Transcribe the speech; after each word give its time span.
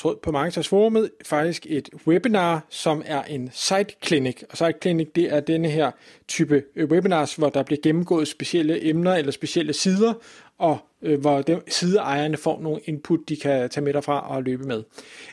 tråd 0.00 0.16
på 0.22 0.32
Marketersforumet 0.32 1.10
faktisk 1.26 1.66
et 1.68 1.88
webinar, 2.06 2.66
som 2.68 3.02
er 3.06 3.22
en 3.22 3.50
site 3.52 3.94
clinic. 4.06 4.42
Og 4.50 4.56
site 4.56 4.74
clinic, 4.82 5.08
det 5.14 5.32
er 5.32 5.40
denne 5.40 5.68
her 5.68 5.90
type 6.28 6.62
webinars, 6.76 7.34
hvor 7.34 7.48
der 7.48 7.62
bliver 7.62 7.80
gennemgået 7.82 8.28
specielle 8.28 8.88
emner 8.88 9.14
eller 9.14 9.32
specielle 9.32 9.72
sider, 9.72 10.12
og 10.58 10.78
øh, 11.02 11.20
hvor 11.20 11.42
de, 11.42 11.60
sideejerne 11.68 12.36
får 12.36 12.60
nogle 12.62 12.80
input, 12.84 13.20
de 13.28 13.36
kan 13.36 13.70
tage 13.70 13.84
med 13.84 13.92
derfra 13.92 14.36
og 14.36 14.42
løbe 14.42 14.64
med. 14.64 14.82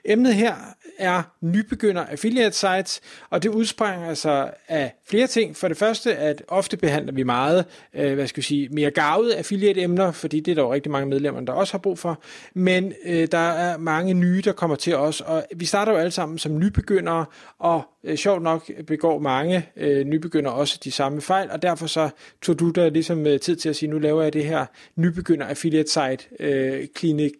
Emnet 0.06 0.36
her 0.36 0.56
er 1.00 1.24
nybegynder 1.42 2.06
affiliate 2.06 2.56
sites, 2.56 3.02
og 3.30 3.44
det 3.44 3.50
udspringer 3.50 4.08
altså 4.08 4.50
af 4.68 4.94
flere 5.10 5.28
ting. 5.28 5.56
For 5.56 5.68
det 5.68 5.78
første, 5.78 6.16
at 6.16 6.44
ofte 6.48 6.78
behandler 6.78 7.14
vi 7.14 7.24
meget, 7.24 7.66
øh, 7.94 8.14
hvad 8.14 8.28
skal 8.28 8.38
vi 8.42 8.46
sige, 8.46 8.70
mere 8.70 8.92
gavede 8.92 9.36
affiliate 9.36 9.82
emner, 9.82 10.12
fordi 10.12 10.40
det 10.40 10.52
er 10.52 10.56
der 10.56 10.62
jo 10.62 10.74
rigtig 10.74 10.92
mange 10.92 11.10
medlemmer, 11.10 11.42
der 11.42 11.54
også 11.54 11.74
har 11.74 11.80
brug 11.80 12.00
for. 12.00 12.22
Men 12.54 12.94
øh, 13.06 13.28
der 13.32 13.38
er 13.38 13.78
mange 13.78 14.14
nye, 14.14 14.42
der 14.46 14.52
kommer 14.52 14.76
til 14.76 14.96
os, 14.96 15.22
og 15.22 15.46
vi 15.56 15.66
starter 15.66 15.92
jo 15.92 15.98
alle 15.98 16.12
sammen 16.12 16.38
som 16.38 16.60
nybegyndere, 16.60 17.26
og 17.60 17.82
øh, 18.04 18.18
sjovt 18.18 18.42
nok 18.42 18.72
begår 18.88 19.20
mange 19.20 19.70
øh, 19.78 20.06
nybegyndere 20.06 20.54
også 20.54 20.80
de 20.84 20.92
samme 20.92 21.22
fejl, 21.22 21.52
og 21.52 21.62
derfor 21.62 21.88
så 21.88 22.10
tog 22.42 22.60
du 22.60 22.70
der 22.70 22.90
ligesom 22.90 23.28
øh, 23.28 23.40
tid 23.40 23.56
til 23.56 23.70
at 23.70 23.76
sige, 23.76 23.90
nu 23.90 24.00
laver 24.00 24.24
jeg 24.24 24.34
det 24.34 24.46
her 24.46 24.66
nybegynder 24.96 25.46
affiliate 25.58 25.92
site 25.92 26.28
øh, 26.40 26.88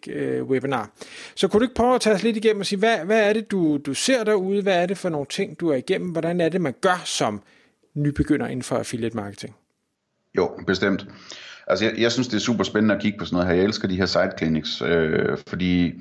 øh, 0.08 0.44
webinar. 0.44 0.90
Så 1.34 1.48
kunne 1.48 1.58
du 1.58 1.64
ikke 1.64 1.74
prøve 1.74 1.94
at 1.94 2.00
tage 2.00 2.14
os 2.14 2.22
lidt 2.22 2.36
igennem 2.36 2.60
og 2.60 2.66
sige, 2.66 2.78
hvad, 2.78 2.98
hvad 2.98 3.28
er 3.28 3.32
det, 3.32 3.50
du, 3.50 3.78
du 3.86 3.94
ser 3.94 4.24
derude? 4.24 4.62
Hvad 4.62 4.82
er 4.82 4.86
det 4.86 4.98
for 4.98 5.08
nogle 5.08 5.26
ting, 5.30 5.60
du 5.60 5.68
er 5.68 5.76
igennem? 5.76 6.10
Hvordan 6.10 6.40
er 6.40 6.48
det, 6.48 6.60
man 6.60 6.74
gør 6.80 7.02
som 7.04 7.42
nybegynder 7.94 8.46
inden 8.46 8.62
for 8.62 8.76
affiliate 8.76 9.16
marketing? 9.16 9.54
Jo, 10.36 10.50
bestemt. 10.66 11.06
Altså, 11.66 11.84
jeg, 11.84 11.94
jeg 11.98 12.12
synes, 12.12 12.28
det 12.28 12.36
er 12.36 12.40
super 12.40 12.64
spændende 12.64 12.94
at 12.94 13.00
kigge 13.00 13.18
på 13.18 13.24
sådan 13.24 13.36
noget 13.36 13.48
her. 13.48 13.54
Jeg 13.54 13.64
elsker 13.64 13.88
de 13.88 13.96
her 13.96 14.06
site 14.06 14.30
clinics, 14.38 14.82
øh, 14.82 15.38
fordi 15.46 15.92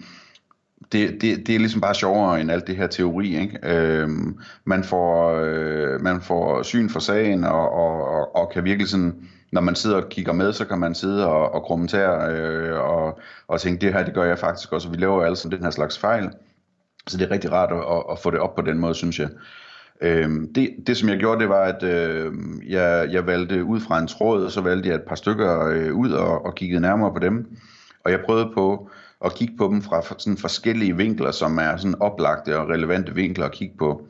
det, 0.92 1.22
det, 1.22 1.48
det 1.48 1.56
er 1.56 1.60
ligesom 1.60 1.82
bare 1.82 1.96
sjovere 1.96 2.42
end 2.42 2.52
alt 2.52 2.68
det 2.68 2.78
her 2.78 2.88
teori. 2.88 3.38
Ikke? 3.38 3.60
Øhm, 3.64 4.40
man, 4.66 4.84
får, 4.84 5.32
øh, 5.32 6.02
man 6.02 6.22
får 6.22 6.64
syn 6.64 6.90
for 6.90 7.00
sagen, 7.00 7.44
og, 7.44 7.72
og, 7.72 8.08
og, 8.08 8.36
og 8.36 8.52
kan 8.54 8.64
virkelig 8.64 8.90
sådan, 8.90 9.30
når 9.52 9.62
man 9.62 9.76
sidder 9.76 9.96
og 9.98 10.10
kigger 10.10 10.34
med, 10.34 10.54
så 10.54 10.66
kan 10.66 10.80
man 10.80 10.96
sidde 10.96 11.28
og, 11.28 11.54
og 11.54 11.64
kommentere 11.64 12.32
øh, 12.32 12.80
og, 12.80 13.20
og 13.48 13.62
tænke, 13.62 13.82
det 13.82 13.94
her 13.94 14.06
det 14.06 14.14
gør 14.14 14.24
jeg 14.24 14.40
faktisk 14.40 14.74
også, 14.74 14.88
og 14.88 14.94
vi 14.94 15.00
laver 15.00 15.24
alle 15.24 15.36
sådan 15.36 15.58
den 15.58 15.64
her 15.64 15.72
slags 15.72 15.98
fejl. 15.98 16.30
Så 17.08 17.18
det 17.18 17.28
er 17.28 17.32
rigtig 17.32 17.52
rart 17.52 17.72
at, 17.72 18.04
at 18.12 18.20
få 18.20 18.32
det 18.32 18.40
op 18.40 18.56
på 18.56 18.62
den 18.62 18.80
måde, 18.80 18.96
synes 18.96 19.20
jeg. 19.20 19.30
Øhm, 20.02 20.54
det, 20.54 20.70
det 20.88 20.98
som 20.98 21.10
jeg 21.10 21.18
gjorde, 21.18 21.40
det 21.40 21.50
var, 21.50 21.64
at 21.64 21.84
øh, 21.84 22.34
jeg, 22.68 23.10
jeg 23.12 23.28
valgte 23.28 23.64
ud 23.64 23.80
fra 23.80 24.00
en 24.00 24.08
tråd, 24.08 24.46
og 24.46 24.52
så 24.52 24.62
valgte 24.62 24.90
jeg 24.90 24.96
et 24.96 25.04
par 25.08 25.16
stykker 25.16 25.66
øh, 25.66 25.96
ud 25.96 26.12
og, 26.12 26.46
og 26.46 26.56
kiggede 26.56 26.82
nærmere 26.82 27.14
på 27.14 27.20
dem. 27.20 27.58
Og 28.04 28.12
jeg 28.12 28.20
prøvede 28.26 28.52
på 28.54 28.90
at 29.26 29.36
kigge 29.36 29.58
på 29.58 29.68
dem 29.68 29.82
fra 29.82 30.02
sådan 30.18 30.38
forskellige 30.38 30.98
vinkler, 30.98 31.32
som 31.32 31.58
er 31.58 31.78
sådan 31.78 32.02
oplagte 32.02 32.60
og 32.60 32.70
relevante 32.70 33.16
vinkler 33.16 33.46
at 33.46 33.52
kigge 33.52 33.78
på. 33.78 34.08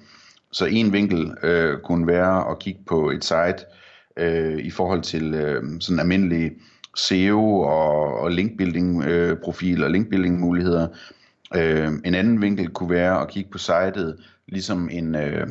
Så 0.52 0.66
en 0.66 0.94
vinkel 0.94 1.34
øh, 1.44 1.78
kunne 1.84 2.08
være 2.08 2.52
at 2.52 2.60
kigge 2.60 2.82
på 2.88 3.10
et 3.10 3.24
site 3.24 3.66
øh, 4.18 4.58
i 4.58 4.70
forhold 4.70 5.02
til 5.02 5.34
øh, 5.34 5.64
sådan 5.80 6.00
almindelige 6.00 6.52
SEO 6.96 7.60
og, 7.60 8.20
og 8.20 8.32
linkbuilding 8.32 9.04
øh, 9.04 9.38
profiler, 9.44 9.88
linkbuilding 9.88 10.40
muligheder. 10.40 10.88
Øh, 11.56 11.92
en 12.06 12.16
anden 12.16 12.42
vinkel 12.42 12.70
kunne 12.70 12.90
være 12.90 13.22
at 13.22 13.30
kigge 13.30 13.52
på 13.52 13.58
sitet, 13.58 14.18
ligesom 14.48 14.90
en, 14.92 15.16
øh, 15.16 15.48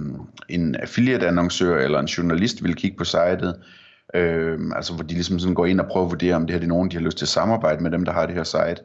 en 0.48 0.74
affiliate 0.74 1.28
annoncør 1.28 1.78
eller 1.78 1.98
en 1.98 2.06
journalist 2.06 2.64
vil 2.64 2.74
kigge 2.74 2.96
på 2.96 3.04
sitet. 3.04 3.54
Øh, 4.14 4.58
altså 4.76 4.94
hvor 4.94 5.02
de 5.02 5.14
ligesom 5.14 5.38
sådan 5.38 5.54
går 5.54 5.66
ind 5.66 5.80
og 5.80 5.86
prøver 5.86 6.06
at 6.06 6.10
vurdere, 6.10 6.34
om 6.34 6.46
det 6.46 6.56
her 6.56 6.62
er 6.62 6.66
nogen, 6.66 6.90
de 6.90 6.96
har 6.96 7.04
lyst 7.04 7.18
til 7.18 7.24
at 7.24 7.28
samarbejde 7.28 7.82
med 7.82 7.90
dem, 7.90 8.04
der 8.04 8.12
har 8.12 8.26
det 8.26 8.34
her 8.34 8.44
site. 8.44 8.76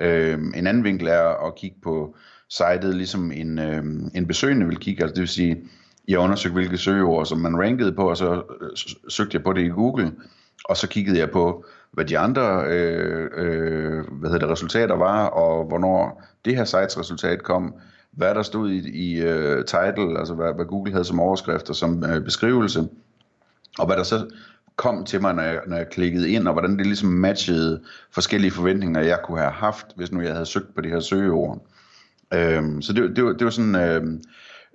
Øh, 0.00 0.38
en 0.54 0.66
anden 0.66 0.84
vinkel 0.84 1.06
er 1.08 1.46
at 1.46 1.54
kigge 1.54 1.76
på 1.82 2.16
sitet, 2.50 2.94
ligesom 2.94 3.32
en, 3.32 3.58
øh, 3.58 3.84
en 4.14 4.26
besøgende 4.26 4.66
vil 4.66 4.76
kigge, 4.76 5.02
altså 5.02 5.14
det 5.14 5.20
vil 5.20 5.28
sige, 5.28 5.56
jeg 6.08 6.18
undersøgte 6.18 6.54
hvilke 6.54 6.78
søgeord, 6.78 7.26
som 7.26 7.38
man 7.38 7.58
rankede 7.58 7.92
på, 7.92 8.10
og 8.10 8.16
så 8.16 8.42
øh, 8.60 8.70
søgte 9.08 9.34
jeg 9.34 9.42
på 9.42 9.52
det 9.52 9.64
i 9.64 9.68
Google, 9.68 10.12
og 10.64 10.76
så 10.76 10.88
kiggede 10.88 11.18
jeg 11.18 11.30
på, 11.30 11.64
hvad 11.92 12.04
de 12.04 12.18
andre 12.18 12.64
øh, 12.66 13.30
øh, 13.36 14.04
hvad 14.10 14.30
hedder 14.30 14.46
det, 14.46 14.52
resultater 14.52 14.94
var, 14.94 15.26
og 15.26 15.64
hvornår 15.64 16.22
det 16.44 16.56
her 16.56 16.64
sites 16.64 16.98
resultat 16.98 17.42
kom, 17.42 17.74
hvad 18.10 18.34
der 18.34 18.42
stod 18.42 18.70
i, 18.70 18.90
i 18.90 19.20
uh, 19.20 19.64
title, 19.64 20.18
altså 20.18 20.34
hvad, 20.34 20.54
hvad 20.54 20.64
Google 20.64 20.92
havde 20.92 21.04
som 21.04 21.20
overskrift 21.20 21.70
og 21.70 21.76
som 21.76 22.04
øh, 22.04 22.24
beskrivelse, 22.24 22.88
og 23.78 23.86
hvad 23.86 23.96
der 23.96 24.02
så 24.02 24.26
kom 24.76 25.04
til 25.04 25.20
mig, 25.20 25.34
når 25.34 25.42
jeg, 25.42 25.60
når 25.66 25.76
jeg 25.76 25.88
klikkede 25.88 26.30
ind, 26.30 26.48
og 26.48 26.52
hvordan 26.52 26.78
det 26.78 26.86
ligesom 26.86 27.08
matchede 27.08 27.80
forskellige 28.10 28.50
forventninger, 28.50 29.00
jeg 29.00 29.18
kunne 29.24 29.38
have 29.38 29.52
haft, 29.52 29.86
hvis 29.96 30.12
nu 30.12 30.20
jeg 30.20 30.32
havde 30.32 30.46
søgt 30.46 30.74
på 30.74 30.80
de 30.80 30.88
her 30.88 31.00
søgeord. 31.00 31.66
Øhm, 32.34 32.82
så 32.82 32.92
det, 32.92 33.16
det, 33.16 33.24
var, 33.24 33.32
det 33.32 33.44
var 33.44 33.50
sådan, 33.50 33.74
øh, 33.74 34.20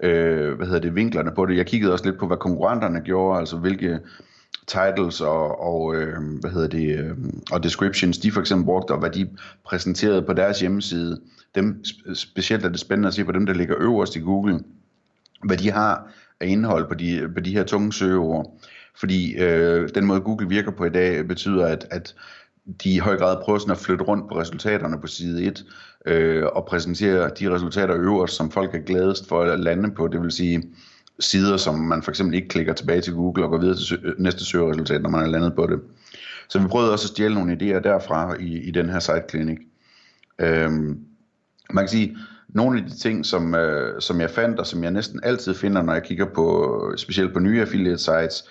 øh, 0.02 0.54
hvad 0.54 0.68
hedder 0.68 0.82
det, 0.82 0.96
vinklerne 0.96 1.32
på 1.36 1.46
det. 1.46 1.58
Jeg 1.58 1.66
kiggede 1.66 1.94
også 1.94 2.06
lidt 2.06 2.20
på, 2.20 2.28
hvad 2.28 2.38
konkurrenterne 2.38 3.02
gjorde, 3.02 3.40
altså 3.40 3.58
hvilke 3.58 4.00
titles 4.68 5.22
og, 5.22 5.62
og 5.62 5.96
øh, 5.96 6.16
hvad 6.40 6.52
hedder 6.52 6.68
det, 6.68 7.00
øh, 7.00 7.16
og 7.52 7.64
descriptions, 7.64 8.18
de 8.18 8.32
for 8.32 8.40
eksempel 8.40 8.66
brugte, 8.66 8.92
og 8.92 9.00
hvad 9.00 9.10
de 9.10 9.30
præsenterede 9.66 10.22
på 10.22 10.34
deres 10.34 10.60
hjemmeside. 10.60 11.22
Dem, 11.56 11.84
specielt 12.14 12.66
er 12.66 12.70
det 12.70 12.80
spændende 12.80 13.08
at 13.08 13.14
se 13.14 13.24
på 13.24 13.32
dem, 13.32 13.46
der 13.46 13.54
ligger 13.54 13.76
øverst 13.80 14.16
i 14.16 14.20
Google, 14.20 14.60
hvad 15.44 15.58
de 15.58 15.72
har 15.72 16.12
af 16.40 16.48
indhold 16.48 16.88
på 16.88 16.94
de, 16.94 17.30
på 17.36 17.40
de 17.40 17.52
her 17.54 17.64
tunge 17.64 17.94
søgeord. 17.94 18.60
Fordi 19.00 19.38
øh, 19.38 19.90
den 19.96 20.06
måde 20.06 20.22
Google 20.22 20.50
virker 20.50 20.72
på 20.72 20.86
i 20.86 20.90
dag 20.90 21.28
betyder, 21.28 21.66
at, 21.66 21.88
at 21.92 22.16
de 22.84 22.94
i 22.94 22.98
høj 22.98 23.18
grad 23.18 23.38
prøver 23.44 23.60
sådan 23.60 23.72
at 23.72 23.78
flytte 23.78 24.04
rundt 24.04 24.30
på 24.30 24.40
resultaterne 24.40 25.02
på 25.02 25.08
side 25.08 25.44
1 25.44 25.66
øh, 26.06 26.46
og 26.46 26.66
præsentere 26.66 27.32
de 27.40 27.56
resultater 27.56 27.96
øverst, 27.96 28.36
som 28.36 28.52
folk 28.52 28.76
er 28.76 28.80
gladest 28.80 29.28
for 29.28 29.42
at 29.42 29.60
lande 29.60 29.92
på. 29.92 30.08
Det 30.08 30.22
vil 30.22 30.32
sige 30.32 30.64
sider, 31.20 31.58
som 31.58 31.76
man 31.76 32.04
for 32.04 32.12
eksempel 32.12 32.36
ikke 32.36 32.48
klikker 32.48 32.74
tilbage 32.74 33.02
til 33.02 33.14
Google 33.14 33.44
og 33.44 33.50
går 33.50 33.58
videre 33.58 33.76
til 33.76 33.86
sø- 33.86 33.98
øh, 34.04 34.14
næste 34.20 34.46
søgeresultat, 34.46 35.02
når 35.02 35.10
man 35.10 35.24
er 35.24 35.28
landet 35.28 35.56
på 35.56 35.68
det. 35.68 35.80
Så 36.50 36.60
vi 36.60 36.68
prøvede 36.68 36.92
også 36.92 37.06
at 37.06 37.10
stjæle 37.10 37.34
nogle 37.34 37.54
idéer 37.54 37.80
derfra 37.80 38.36
i, 38.40 38.58
i 38.58 38.72
den 38.72 38.90
her 38.90 39.00
site 39.00 39.24
clinic. 39.30 39.58
Øhm, 40.40 41.00
man 41.74 41.84
kan 41.84 41.90
sige, 41.90 42.18
nogle 42.50 42.80
af 42.80 42.86
de 42.90 42.98
ting, 42.98 43.26
som, 43.26 43.56
øh, 43.56 44.02
som 44.02 44.22
jeg 44.22 44.30
fandt, 44.30 44.60
og 44.60 44.68
som 44.68 44.84
jeg 44.84 44.92
næsten 44.92 45.20
altid 45.24 45.54
finder, 45.54 45.82
når 45.82 45.94
jeg 45.94 46.04
kigger 46.04 46.26
på, 46.36 46.94
specielt 46.98 47.34
på 47.34 47.40
nye 47.40 47.62
affiliate 47.62 47.98
sites, 47.98 48.44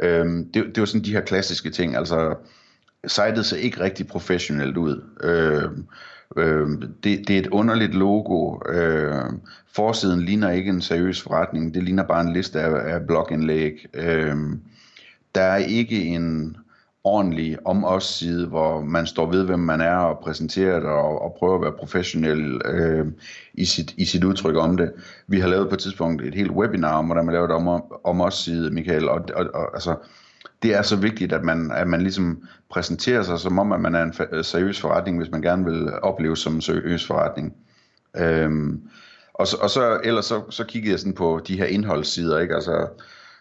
øh, 0.00 0.26
det, 0.26 0.54
det 0.54 0.80
var 0.80 0.84
sådan 0.84 1.04
de 1.04 1.12
her 1.12 1.20
klassiske 1.20 1.70
ting, 1.70 1.96
altså 1.96 2.34
sitet 3.08 3.46
ser 3.46 3.56
ikke 3.56 3.80
rigtig 3.80 4.06
professionelt 4.06 4.76
ud. 4.76 5.02
Øh, 5.22 5.70
øh, 6.36 6.68
det, 7.04 7.28
det 7.28 7.30
er 7.30 7.38
et 7.38 7.46
underligt 7.46 7.94
logo. 7.94 8.58
Øh, 8.68 9.24
forsiden 9.74 10.22
ligner 10.22 10.50
ikke 10.50 10.70
en 10.70 10.80
seriøs 10.80 11.22
forretning. 11.22 11.74
Det 11.74 11.82
ligner 11.82 12.02
bare 12.02 12.20
en 12.20 12.32
liste 12.32 12.60
af, 12.60 12.94
af 12.94 13.06
blogindlæg. 13.06 13.86
Øh, 13.94 14.36
der 15.34 15.42
er 15.42 15.56
ikke 15.56 16.04
en 16.04 16.56
ordentlig 17.04 17.66
om 17.66 17.84
os 17.84 18.04
side, 18.04 18.46
hvor 18.46 18.80
man 18.80 19.06
står 19.06 19.30
ved, 19.30 19.44
hvem 19.44 19.58
man 19.58 19.80
er 19.80 19.96
og 19.96 20.18
præsenterer 20.18 20.80
det 20.80 20.88
og, 20.88 21.22
og 21.22 21.36
prøver 21.38 21.54
at 21.54 21.60
være 21.60 21.72
professionel 21.72 22.60
øh, 22.64 23.06
i, 23.54 23.64
sit, 23.64 23.94
i 23.96 24.04
sit 24.04 24.24
udtryk 24.24 24.56
om 24.56 24.76
det. 24.76 24.92
Vi 25.26 25.40
har 25.40 25.48
lavet 25.48 25.68
på 25.68 25.74
et 25.74 25.80
tidspunkt 25.80 26.22
et 26.22 26.34
helt 26.34 26.50
webinar 26.50 26.98
om, 26.98 27.06
hvordan 27.06 27.24
man 27.24 27.32
laver 27.32 27.46
det 27.46 27.56
om, 27.56 27.82
om 28.04 28.20
os 28.20 28.34
side, 28.34 28.70
Michael, 28.70 29.08
og, 29.08 29.24
og, 29.34 29.46
og 29.54 29.74
altså, 29.74 29.94
det 30.62 30.74
er 30.74 30.82
så 30.82 30.96
vigtigt, 30.96 31.32
at 31.32 31.44
man, 31.44 31.72
at 31.72 31.86
man 31.88 32.00
ligesom 32.00 32.42
præsenterer 32.70 33.22
sig 33.22 33.40
som 33.40 33.58
om, 33.58 33.72
at 33.72 33.80
man 33.80 33.94
er 33.94 34.02
en 34.02 34.14
øh, 34.32 34.44
seriøs 34.44 34.80
forretning, 34.80 35.18
hvis 35.18 35.30
man 35.30 35.42
gerne 35.42 35.64
vil 35.64 35.92
opleves 36.02 36.38
som 36.38 36.54
en 36.54 36.60
seriøs 36.60 37.06
forretning. 37.06 37.56
Øhm, 38.16 38.82
og, 39.34 39.46
så, 39.46 39.56
og 39.56 39.70
så 39.70 40.00
ellers 40.04 40.24
så, 40.24 40.42
så 40.50 40.64
kiggede 40.64 40.92
jeg 40.92 40.98
sådan 40.98 41.14
på 41.14 41.40
de 41.48 41.58
her 41.58 41.64
indholdssider, 41.64 42.38
ikke? 42.38 42.54
Altså, 42.54 42.88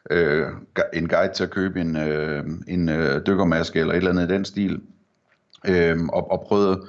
øh, 0.09 0.47
en 0.93 1.07
guide 1.07 1.33
til 1.33 1.43
at 1.43 1.51
købe 1.51 1.81
en, 1.81 1.97
øh, 1.97 2.45
en 2.67 2.89
øh, 2.89 3.21
dykkermaske 3.27 3.79
eller 3.79 3.93
et 3.93 3.97
eller 3.97 4.11
andet 4.11 4.31
i 4.31 4.33
den 4.33 4.45
stil, 4.45 4.81
øh, 5.67 5.97
og, 6.13 6.31
og 6.31 6.45
prøvede 6.47 6.81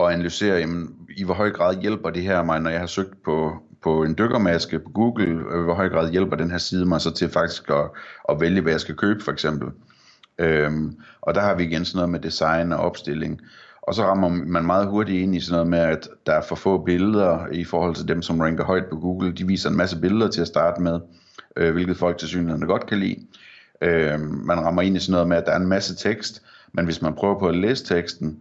at 0.00 0.06
analysere, 0.06 0.58
jamen, 0.58 0.94
i 1.16 1.24
hvor 1.24 1.34
høj 1.34 1.50
grad 1.50 1.80
hjælper 1.80 2.10
det 2.10 2.22
her 2.22 2.42
mig, 2.42 2.60
når 2.60 2.70
jeg 2.70 2.80
har 2.80 2.86
søgt 2.86 3.22
på, 3.24 3.62
på 3.82 4.04
en 4.04 4.14
dykkermaske 4.18 4.78
på 4.78 4.90
Google, 4.90 5.26
øh, 5.26 5.64
hvor 5.64 5.74
høj 5.74 5.88
grad 5.88 6.10
hjælper 6.10 6.36
den 6.36 6.50
her 6.50 6.58
side 6.58 6.86
mig 6.86 7.00
så 7.00 7.14
til 7.14 7.28
faktisk 7.28 7.70
at, 7.70 7.90
at 8.28 8.40
vælge, 8.40 8.60
hvad 8.60 8.72
jeg 8.72 8.80
skal 8.80 8.96
købe 8.96 9.24
for 9.24 9.32
eksempel. 9.32 9.68
Øhm, 10.38 10.96
og 11.20 11.34
der 11.34 11.40
har 11.40 11.54
vi 11.54 11.64
igen 11.64 11.84
sådan 11.84 11.96
noget 11.96 12.10
med 12.10 12.20
design 12.20 12.72
og 12.72 12.78
opstilling. 12.78 13.40
Og 13.82 13.94
så 13.94 14.02
rammer 14.02 14.28
man 14.28 14.66
meget 14.66 14.88
hurtigt 14.88 15.22
ind 15.22 15.36
i 15.36 15.40
sådan 15.40 15.52
noget 15.52 15.70
med, 15.70 15.78
at 15.78 16.08
der 16.26 16.32
er 16.32 16.42
for 16.42 16.54
få 16.54 16.84
billeder 16.84 17.46
i 17.52 17.64
forhold 17.64 17.94
til 17.94 18.08
dem, 18.08 18.22
som 18.22 18.40
ranker 18.40 18.64
højt 18.64 18.86
på 18.90 18.96
Google. 18.96 19.32
De 19.32 19.46
viser 19.46 19.70
en 19.70 19.76
masse 19.76 20.00
billeder 20.00 20.30
til 20.30 20.40
at 20.40 20.46
starte 20.46 20.82
med, 20.82 21.00
øh, 21.56 21.72
hvilket 21.72 21.96
folk 21.96 22.18
til 22.18 22.28
synligheden 22.28 22.66
godt 22.66 22.86
kan 22.86 22.98
lide. 22.98 23.16
Øh, 23.82 24.20
man 24.20 24.60
rammer 24.60 24.82
ind 24.82 24.96
i 24.96 25.00
sådan 25.00 25.12
noget 25.12 25.28
med, 25.28 25.36
at 25.36 25.46
der 25.46 25.52
er 25.52 25.56
en 25.56 25.68
masse 25.68 25.96
tekst, 25.96 26.42
Men 26.72 26.84
hvis 26.84 27.02
man 27.02 27.14
prøver 27.14 27.38
på 27.38 27.48
at 27.48 27.56
læse 27.56 27.84
teksten, 27.84 28.40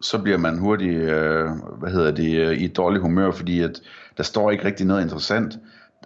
så 0.00 0.18
bliver 0.18 0.38
man 0.38 0.58
hurtigt, 0.58 1.00
øh, 1.00 1.50
hvad 1.78 1.90
hedder 1.90 2.10
det, 2.10 2.40
øh, 2.40 2.52
i 2.52 2.64
et 2.64 2.76
dårligt 2.76 3.02
humør, 3.02 3.30
fordi 3.30 3.60
at 3.60 3.80
der 4.16 4.22
står 4.22 4.50
ikke 4.50 4.64
rigtig 4.64 4.86
noget 4.86 5.02
interessant. 5.02 5.58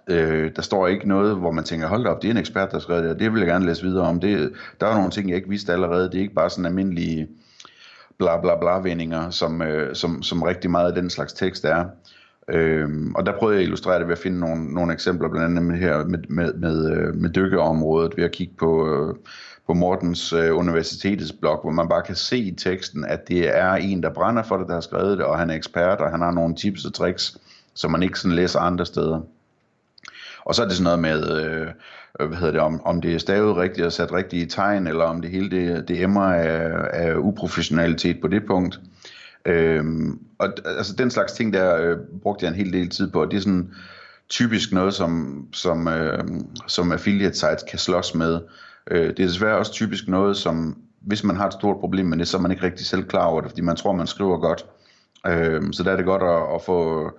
Øh, 0.09 0.51
der 0.55 0.61
står 0.61 0.87
ikke 0.87 1.07
noget, 1.07 1.35
hvor 1.35 1.51
man 1.51 1.63
tænker, 1.63 1.87
hold 1.87 2.03
da 2.03 2.09
op, 2.09 2.21
det 2.21 2.27
er 2.27 2.31
en 2.31 2.37
ekspert, 2.37 2.71
der 2.71 2.75
har 2.75 2.81
skrevet 2.81 3.03
det, 3.03 3.11
og 3.11 3.19
det 3.19 3.33
vil 3.33 3.39
jeg 3.39 3.47
gerne 3.47 3.65
læse 3.65 3.83
videre 3.83 4.07
om. 4.07 4.19
Det, 4.19 4.53
der 4.81 4.87
er 4.87 4.95
nogle 4.95 5.11
ting, 5.11 5.29
jeg 5.29 5.35
ikke 5.35 5.49
vidste 5.49 5.73
allerede. 5.73 6.03
Det 6.03 6.15
er 6.15 6.21
ikke 6.21 6.33
bare 6.33 6.49
sådan 6.49 6.65
almindelige 6.65 7.27
bla 8.17 8.41
bla 8.41 8.59
bla 8.59 8.71
vendinger, 8.71 9.29
som, 9.29 9.61
øh, 9.61 9.95
som, 9.95 10.23
som 10.23 10.43
rigtig 10.43 10.71
meget 10.71 10.87
af 10.87 10.95
den 10.95 11.09
slags 11.09 11.33
tekst 11.33 11.65
er. 11.65 11.85
Øhm, 12.49 13.15
og 13.15 13.25
der 13.25 13.37
prøvede 13.39 13.55
jeg 13.55 13.61
at 13.61 13.65
illustrere 13.65 13.99
det 13.99 14.07
ved 14.07 14.13
at 14.13 14.21
finde 14.21 14.39
nogle, 14.39 14.73
nogle 14.73 14.93
eksempler, 14.93 15.29
blandt 15.29 15.45
andet 15.45 15.63
med, 15.63 15.77
her, 15.77 16.05
med, 16.05 16.19
med, 16.29 16.53
med, 16.53 16.91
øh, 16.91 17.15
med 17.15 17.29
dykkeområdet, 17.29 18.17
ved 18.17 18.23
at 18.23 18.31
kigge 18.31 18.53
på, 18.59 18.87
øh, 18.87 19.15
på 19.67 19.73
Mortens 19.73 20.33
øh, 20.33 20.57
universitetets 20.57 21.31
blog, 21.31 21.61
hvor 21.61 21.71
man 21.71 21.89
bare 21.89 22.01
kan 22.01 22.15
se 22.15 22.37
i 22.37 22.55
teksten, 22.55 23.05
at 23.05 23.27
det 23.27 23.57
er 23.57 23.73
en, 23.73 24.03
der 24.03 24.13
brænder 24.13 24.43
for 24.43 24.57
det, 24.57 24.67
der 24.67 24.73
har 24.73 24.81
skrevet 24.81 25.17
det, 25.17 25.25
og 25.25 25.39
han 25.39 25.49
er 25.49 25.55
ekspert, 25.55 25.99
og 25.99 26.11
han 26.11 26.21
har 26.21 26.31
nogle 26.31 26.55
tips 26.55 26.85
og 26.85 26.93
tricks, 26.93 27.37
som 27.73 27.91
man 27.91 28.03
ikke 28.03 28.19
sådan 28.19 28.35
læser 28.35 28.59
andre 28.59 28.85
steder. 28.85 29.21
Og 30.45 30.55
så 30.55 30.63
er 30.63 30.67
det 30.67 30.77
sådan 30.77 30.83
noget 30.83 30.99
med, 30.99 31.43
øh, 31.45 31.67
hvad 32.27 32.37
hedder 32.37 32.51
det, 32.51 32.61
om, 32.61 32.81
om 32.85 33.01
det 33.01 33.13
er 33.13 33.19
stavet 33.19 33.57
rigtigt 33.57 33.85
og 33.85 33.91
sat 33.91 34.13
rigtigt 34.13 34.43
i 34.43 34.55
tegn, 34.55 34.87
eller 34.87 35.03
om 35.03 35.21
det 35.21 35.31
hele 35.31 35.49
det, 35.49 35.87
det 35.87 36.03
emmer 36.03 36.23
af, 36.23 36.87
af 36.93 37.15
uprofessionalitet 37.15 38.21
på 38.21 38.27
det 38.27 38.45
punkt. 38.47 38.79
Øhm, 39.45 40.19
og 40.39 40.53
altså 40.65 40.95
den 40.95 41.11
slags 41.11 41.31
ting 41.33 41.53
der 41.53 41.75
øh, 41.75 41.97
brugte 42.23 42.45
jeg 42.45 42.49
en 42.49 42.57
hel 42.57 42.73
del 42.73 42.89
tid 42.89 43.11
på, 43.11 43.21
og 43.21 43.31
det 43.31 43.37
er 43.37 43.41
sådan 43.41 43.73
typisk 44.29 44.71
noget, 44.71 44.93
som, 44.93 45.45
som, 45.53 45.87
øh, 45.87 46.23
som 46.67 46.91
affiliate 46.91 47.37
sites 47.37 47.63
kan 47.69 47.79
slås 47.79 48.15
med. 48.15 48.39
Øh, 48.91 49.07
det 49.07 49.19
er 49.19 49.27
desværre 49.27 49.57
også 49.57 49.71
typisk 49.71 50.07
noget, 50.07 50.37
som 50.37 50.77
hvis 51.01 51.23
man 51.23 51.35
har 51.35 51.47
et 51.47 51.53
stort 51.53 51.79
problem 51.79 52.05
med 52.05 52.17
det, 52.17 52.27
så 52.27 52.37
er 52.37 52.41
man 52.41 52.51
ikke 52.51 52.63
rigtig 52.63 52.85
selv 52.85 53.03
klar 53.03 53.25
over 53.25 53.41
det, 53.41 53.49
fordi 53.49 53.61
man 53.61 53.75
tror, 53.75 53.93
man 53.93 54.07
skriver 54.07 54.37
godt. 54.37 54.65
Øh, 55.27 55.61
så 55.71 55.83
der 55.83 55.91
er 55.91 55.95
det 55.95 56.05
godt 56.05 56.23
at, 56.23 56.55
at 56.55 56.61
få 56.65 57.09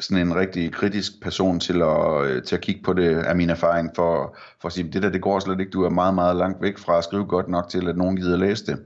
sådan 0.00 0.26
en 0.26 0.36
rigtig 0.36 0.72
kritisk 0.72 1.22
person 1.22 1.60
til 1.60 1.82
at, 1.82 2.26
øh, 2.26 2.42
til 2.42 2.56
at 2.56 2.62
kigge 2.62 2.82
på 2.82 2.92
det, 2.92 3.16
af 3.16 3.36
min 3.36 3.50
erfaring, 3.50 3.90
for, 3.94 4.36
for 4.60 4.68
at 4.68 4.72
sige, 4.72 4.92
det 4.92 5.02
der, 5.02 5.10
det 5.10 5.22
går 5.22 5.38
slet 5.40 5.60
ikke, 5.60 5.70
du 5.70 5.84
er 5.84 5.90
meget, 5.90 6.14
meget 6.14 6.36
langt 6.36 6.62
væk 6.62 6.78
fra 6.78 6.98
at 6.98 7.04
skrive 7.04 7.26
godt 7.26 7.48
nok 7.48 7.68
til, 7.68 7.88
at 7.88 7.96
nogen 7.96 8.16
gider 8.16 8.36
læse 8.36 8.66
det. 8.66 8.78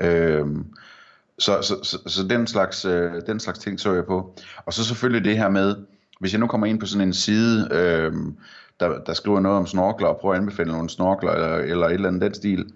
Øh, 0.00 0.46
så, 1.38 1.62
så, 1.62 1.78
så, 1.82 1.98
så 2.06 2.28
den, 2.28 2.46
slags, 2.46 2.84
øh, 2.84 3.12
den 3.26 3.40
slags 3.40 3.58
ting 3.58 3.80
så 3.80 3.92
jeg 3.92 4.04
på. 4.04 4.34
Og 4.66 4.72
så 4.72 4.84
selvfølgelig 4.84 5.24
det 5.24 5.38
her 5.38 5.48
med, 5.48 5.76
hvis 6.20 6.32
jeg 6.32 6.40
nu 6.40 6.46
kommer 6.46 6.66
ind 6.66 6.80
på 6.80 6.86
sådan 6.86 7.08
en 7.08 7.14
side, 7.14 7.68
øh, 7.72 8.12
der, 8.80 8.98
der 9.06 9.14
skriver 9.14 9.40
noget 9.40 9.58
om 9.58 9.66
snorkler, 9.66 10.08
og 10.08 10.18
prøver 10.20 10.34
at 10.34 10.40
anbefale 10.40 10.72
nogle 10.72 10.90
snorkler, 10.90 11.32
eller, 11.32 11.56
eller 11.56 11.86
et 11.86 11.92
eller 11.92 12.08
andet 12.08 12.22
den 12.22 12.34
stil, 12.34 12.72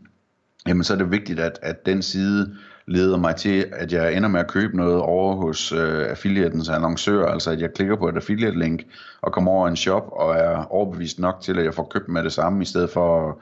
jamen 0.67 0.85
så 0.85 0.93
er 0.93 0.99
det 0.99 1.11
vigtigt, 1.11 1.41
at, 1.41 1.59
at 1.63 1.87
den 1.87 2.03
side 2.03 2.57
leder 2.87 3.17
mig 3.17 3.37
til, 3.37 3.67
at 3.73 3.93
jeg 3.93 4.15
ender 4.15 4.29
med 4.29 4.41
at 4.41 4.51
købe 4.51 4.77
noget 4.77 5.01
over 5.01 5.37
hos 5.37 5.73
øh, 5.73 6.11
affiliatens 6.11 6.69
annoncør, 6.69 7.27
altså 7.27 7.51
at 7.51 7.61
jeg 7.61 7.73
klikker 7.75 7.97
på 7.97 8.09
et 8.09 8.17
affiliate 8.17 8.59
link 8.59 8.83
og 9.23 9.33
kommer 9.33 9.53
over 9.53 9.69
en 9.69 9.77
shop 9.77 10.09
og 10.13 10.35
er 10.35 10.73
overbevist 10.73 11.19
nok 11.19 11.41
til, 11.41 11.59
at 11.59 11.65
jeg 11.65 11.75
får 11.75 11.89
købt 11.95 12.09
med 12.09 12.23
det 12.23 12.33
samme, 12.33 12.63
i 12.63 12.65
stedet 12.65 12.91
for 12.91 13.29
at, 13.29 13.35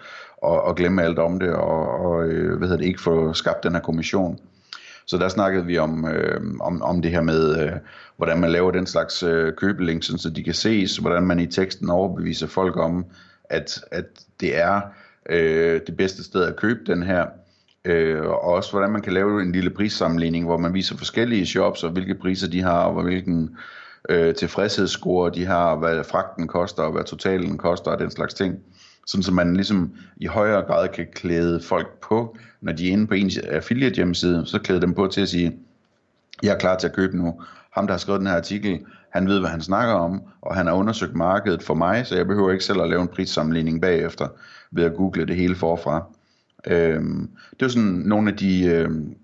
at, 0.52 0.70
at 0.70 0.76
glemme 0.76 1.02
alt 1.02 1.18
om 1.18 1.38
det 1.40 1.52
og, 1.52 1.88
og 1.88 2.24
øh, 2.24 2.58
hvad 2.58 2.68
hedder 2.68 2.80
det, 2.80 2.86
ikke 2.86 3.02
få 3.02 3.32
skabt 3.32 3.64
den 3.64 3.72
her 3.72 3.80
kommission. 3.80 4.38
Så 5.06 5.18
der 5.18 5.28
snakkede 5.28 5.66
vi 5.66 5.78
om, 5.78 6.08
øh, 6.08 6.40
om, 6.60 6.82
om 6.82 7.02
det 7.02 7.10
her 7.10 7.22
med, 7.22 7.62
øh, 7.62 7.72
hvordan 8.16 8.40
man 8.40 8.50
laver 8.50 8.70
den 8.70 8.86
slags 8.86 9.22
øh, 9.22 9.52
købelink, 9.56 10.02
så 10.02 10.32
de 10.36 10.44
kan 10.44 10.54
ses, 10.54 10.96
hvordan 10.96 11.22
man 11.22 11.40
i 11.40 11.46
teksten 11.46 11.90
overbeviser 11.90 12.46
folk 12.46 12.76
om, 12.76 13.04
at, 13.44 13.80
at 13.90 14.04
det 14.40 14.60
er 14.60 14.80
øh, 15.30 15.80
det 15.86 15.96
bedste 15.96 16.24
sted 16.24 16.42
at 16.44 16.56
købe 16.56 16.80
den 16.86 17.02
her. 17.02 17.26
Øh, 17.84 18.22
og 18.22 18.40
også 18.40 18.70
hvordan 18.70 18.90
man 18.90 19.02
kan 19.02 19.12
lave 19.12 19.42
en 19.42 19.52
lille 19.52 19.70
prissammenligning, 19.70 20.44
hvor 20.44 20.56
man 20.56 20.74
viser 20.74 20.96
forskellige 20.96 21.46
shops, 21.46 21.84
og 21.84 21.90
hvilke 21.90 22.14
priser 22.14 22.48
de 22.48 22.62
har, 22.62 22.84
og 22.84 23.02
hvilken 23.02 23.56
øh, 24.08 24.34
tilfredshedsscore 24.34 25.30
de 25.34 25.46
har, 25.46 25.76
hvad 25.76 26.04
fragten 26.04 26.48
koster, 26.48 26.82
og 26.82 26.92
hvad 26.92 27.04
totalen 27.04 27.58
koster, 27.58 27.90
og 27.90 27.98
den 27.98 28.10
slags 28.10 28.34
ting. 28.34 28.58
Sådan 29.06 29.22
så 29.22 29.32
man 29.32 29.54
ligesom 29.54 29.92
i 30.16 30.26
højere 30.26 30.62
grad 30.62 30.88
kan 30.88 31.06
klæde 31.14 31.60
folk 31.60 32.00
på, 32.00 32.36
når 32.60 32.72
de 32.72 32.88
er 32.88 32.92
inde 32.92 33.06
på 33.06 33.14
ens 33.14 33.38
affiliate 33.38 33.94
hjemmeside, 33.94 34.46
så 34.46 34.58
klæde 34.58 34.80
dem 34.80 34.94
på 34.94 35.06
til 35.06 35.20
at 35.20 35.28
sige, 35.28 35.58
jeg 36.42 36.54
er 36.54 36.58
klar 36.58 36.78
til 36.78 36.86
at 36.86 36.94
købe 36.94 37.16
nu. 37.16 37.42
Ham, 37.70 37.86
der 37.86 37.94
har 37.94 37.98
skrevet 37.98 38.20
den 38.20 38.28
her 38.28 38.36
artikel, 38.36 38.80
han 39.14 39.28
ved, 39.28 39.40
hvad 39.40 39.50
han 39.50 39.62
snakker 39.62 39.94
om, 39.94 40.22
og 40.42 40.56
han 40.56 40.66
har 40.66 40.74
undersøgt 40.74 41.14
markedet 41.14 41.62
for 41.62 41.74
mig, 41.74 42.06
så 42.06 42.16
jeg 42.16 42.26
behøver 42.26 42.50
ikke 42.50 42.64
selv 42.64 42.80
at 42.80 42.88
lave 42.88 43.02
en 43.02 43.08
prissammenligning 43.08 43.80
bagefter, 43.80 44.28
ved 44.70 44.84
at 44.84 44.94
google 44.96 45.26
det 45.26 45.36
hele 45.36 45.54
forfra. 45.54 46.04
Øhm, 46.66 47.30
det 47.60 47.66
er 47.66 47.70
sådan 47.70 47.88
nogle 47.88 48.30
af 48.30 48.36
de 48.36 48.64
øhm, 48.64 49.14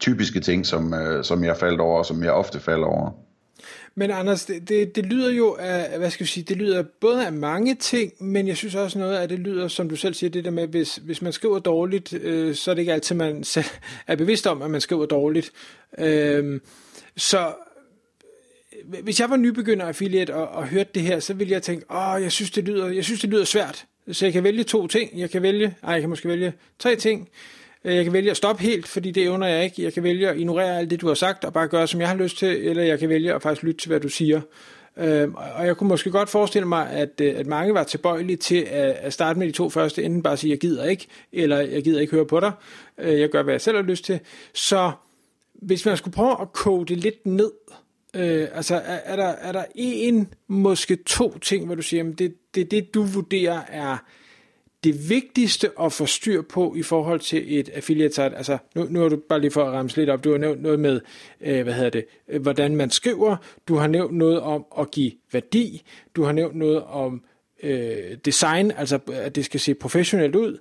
typiske 0.00 0.40
ting, 0.40 0.66
som, 0.66 0.94
øh, 0.94 1.24
som 1.24 1.44
jeg 1.44 1.56
faldt 1.56 1.80
over, 1.80 1.98
og 1.98 2.06
som 2.06 2.22
jeg 2.24 2.32
ofte 2.32 2.60
falder 2.60 2.86
over. 2.86 3.10
Men 3.94 4.10
Anders, 4.10 4.44
det, 4.44 4.68
det, 4.68 4.96
det 4.96 5.06
lyder 5.06 5.32
jo 5.32 5.56
af, 5.58 5.98
hvad 5.98 6.10
skal 6.10 6.24
vi 6.24 6.30
sige, 6.30 6.44
det 6.44 6.56
lyder 6.56 6.84
både 7.00 7.26
af 7.26 7.32
mange 7.32 7.74
ting, 7.74 8.12
men 8.20 8.48
jeg 8.48 8.56
synes 8.56 8.74
også 8.74 8.98
noget 8.98 9.16
af 9.16 9.28
det 9.28 9.38
lyder, 9.38 9.68
som 9.68 9.88
du 9.88 9.96
selv 9.96 10.14
siger, 10.14 10.30
det 10.30 10.44
der 10.44 10.50
med, 10.50 10.68
hvis, 10.68 10.96
hvis 10.96 11.22
man 11.22 11.32
skriver 11.32 11.58
dårligt, 11.58 12.12
øh, 12.12 12.54
så 12.54 12.70
er 12.70 12.74
det 12.74 12.82
ikke 12.82 12.92
altid, 12.92 13.16
man 13.16 13.44
selv 13.44 13.66
er 14.06 14.16
bevidst 14.16 14.46
om, 14.46 14.62
at 14.62 14.70
man 14.70 14.80
skriver 14.80 15.06
dårligt. 15.06 15.50
Øh, 15.98 16.60
så 17.16 17.52
hvis 19.02 19.20
jeg 19.20 19.30
var 19.30 19.36
nybegynder 19.36 19.86
affiliate 19.86 20.34
og, 20.34 20.48
og 20.48 20.68
hørte 20.68 20.90
det 20.94 21.02
her, 21.02 21.20
så 21.20 21.34
ville 21.34 21.52
jeg 21.52 21.62
tænke, 21.62 21.86
åh, 21.90 22.22
jeg 22.22 22.32
synes, 22.32 22.50
det 22.50 22.64
lyder, 22.64 22.88
jeg 22.88 23.04
synes, 23.04 23.20
det 23.20 23.30
lyder 23.30 23.44
svært. 23.44 23.86
Så 24.12 24.26
jeg 24.26 24.32
kan 24.32 24.44
vælge 24.44 24.64
to 24.64 24.86
ting. 24.86 25.18
Jeg 25.18 25.30
kan 25.30 25.42
vælge, 25.42 25.74
ej, 25.82 25.92
jeg 25.92 26.00
kan 26.00 26.10
måske 26.10 26.28
vælge 26.28 26.52
tre 26.78 26.96
ting. 26.96 27.28
Øh, 27.84 27.96
jeg 27.96 28.04
kan 28.04 28.12
vælge 28.12 28.30
at 28.30 28.36
stoppe 28.36 28.62
helt, 28.62 28.88
fordi 28.88 29.10
det 29.10 29.28
under 29.28 29.46
jeg 29.46 29.64
ikke. 29.64 29.82
Jeg 29.82 29.92
kan 29.92 30.02
vælge 30.02 30.28
at 30.28 30.36
ignorere 30.36 30.78
alt 30.78 30.90
det, 30.90 31.00
du 31.00 31.06
har 31.06 31.14
sagt, 31.14 31.44
og 31.44 31.52
bare 31.52 31.68
gøre, 31.68 31.86
som 31.86 32.00
jeg 32.00 32.08
har 32.08 32.16
lyst 32.16 32.38
til, 32.38 32.68
eller 32.68 32.82
jeg 32.82 32.98
kan 32.98 33.08
vælge 33.08 33.34
at 33.34 33.42
faktisk 33.42 33.62
lytte 33.62 33.80
til, 33.80 33.88
hvad 33.88 34.00
du 34.00 34.08
siger. 34.08 34.40
Øhm, 34.96 35.34
og 35.34 35.66
jeg 35.66 35.76
kunne 35.76 35.88
måske 35.88 36.10
godt 36.10 36.28
forestille 36.28 36.68
mig, 36.68 36.90
at, 36.90 37.20
øh, 37.20 37.34
at 37.36 37.46
mange 37.46 37.74
var 37.74 37.84
tilbøjelige 37.84 38.36
til 38.36 38.66
at, 38.70 39.12
starte 39.12 39.38
med 39.38 39.46
de 39.46 39.52
to 39.52 39.70
første, 39.70 40.02
enten 40.02 40.22
bare 40.22 40.32
at 40.32 40.38
sige, 40.38 40.50
jeg 40.50 40.58
gider 40.58 40.84
ikke, 40.84 41.06
eller 41.32 41.58
jeg 41.58 41.84
gider 41.84 42.00
ikke 42.00 42.14
høre 42.14 42.26
på 42.26 42.40
dig. 42.40 42.52
Øh, 42.98 43.20
jeg 43.20 43.28
gør, 43.28 43.42
hvad 43.42 43.54
jeg 43.54 43.60
selv 43.60 43.76
har 43.76 43.84
lyst 43.84 44.04
til. 44.04 44.20
Så 44.54 44.92
hvis 45.54 45.86
man 45.86 45.96
skulle 45.96 46.14
prøve 46.14 46.40
at 46.40 46.52
koge 46.52 46.86
det 46.86 46.96
lidt 46.96 47.26
ned, 47.26 47.50
øh, 48.16 48.48
altså 48.54 48.74
er, 48.74 49.00
er, 49.04 49.16
der, 49.16 49.24
er 49.24 49.52
der 49.52 49.64
en, 49.74 50.34
måske 50.48 50.96
to 50.96 51.38
ting, 51.38 51.66
hvor 51.66 51.74
du 51.74 51.82
siger, 51.82 52.08
at 52.08 52.18
det, 52.18 52.34
det 52.54 52.70
det, 52.70 52.94
du 52.94 53.02
vurderer 53.02 53.62
er 53.68 53.96
det 54.84 55.10
vigtigste 55.10 55.70
at 55.80 55.92
få 55.92 56.06
styr 56.06 56.42
på 56.42 56.74
i 56.74 56.82
forhold 56.82 57.20
til 57.20 57.58
et 57.58 57.68
affiliate 57.68 58.14
site, 58.14 58.36
altså 58.36 58.58
nu, 58.74 58.86
nu 58.90 59.00
har 59.00 59.08
du 59.08 59.16
bare 59.28 59.40
lige 59.40 59.50
for 59.50 59.64
at 59.64 59.72
ramse 59.72 59.96
lidt 59.96 60.10
op, 60.10 60.24
du 60.24 60.30
har 60.30 60.38
nævnt 60.38 60.62
noget 60.62 60.80
med, 60.80 61.00
øh, 61.40 61.62
hvad 61.62 61.74
hedder 61.74 61.90
det, 61.90 62.04
øh, 62.28 62.42
hvordan 62.42 62.76
man 62.76 62.90
skriver, 62.90 63.36
du 63.68 63.76
har 63.76 63.86
nævnt 63.86 64.16
noget 64.16 64.40
om 64.40 64.64
at 64.78 64.90
give 64.90 65.12
værdi, 65.32 65.82
du 66.16 66.22
har 66.22 66.32
nævnt 66.32 66.56
noget 66.56 66.82
om 66.82 67.24
øh, 67.62 68.16
design, 68.24 68.70
altså 68.70 68.98
at 69.12 69.36
det 69.36 69.44
skal 69.44 69.60
se 69.60 69.74
professionelt 69.74 70.36
ud, 70.36 70.58